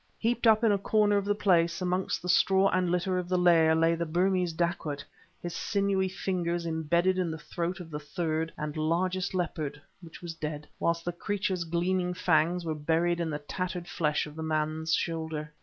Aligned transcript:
Heaped 0.17 0.47
up 0.47 0.63
in 0.63 0.71
a 0.71 0.79
corner 0.79 1.15
of 1.17 1.25
the 1.25 1.35
place, 1.35 1.79
amongst 1.79 2.23
the 2.23 2.27
straw 2.27 2.69
and 2.69 2.89
litter 2.91 3.19
of 3.19 3.29
the 3.29 3.37
lair, 3.37 3.75
lay 3.75 3.93
the 3.93 4.03
Burmese 4.07 4.51
dacoit, 4.51 5.05
his 5.43 5.53
sinewy 5.55 6.09
fingers 6.09 6.65
embedded 6.65 7.19
in 7.19 7.29
the 7.29 7.37
throat 7.37 7.79
of 7.79 7.91
the 7.91 7.99
third 7.99 8.51
and 8.57 8.75
largest 8.75 9.35
leopard 9.35 9.79
which 10.01 10.19
was 10.19 10.33
dead 10.33 10.67
whilst 10.79 11.05
the 11.05 11.11
creature's 11.11 11.65
gleaming 11.65 12.15
fangs 12.15 12.65
were 12.65 12.73
buried 12.73 13.19
in 13.19 13.29
the 13.29 13.37
tattered 13.37 13.87
flesh 13.87 14.25
of 14.25 14.35
the 14.35 14.41
man's 14.41 14.95
shoulder. 14.95 15.51